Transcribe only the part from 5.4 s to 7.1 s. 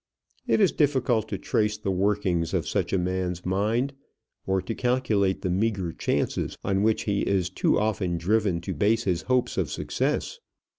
the meagre chances on which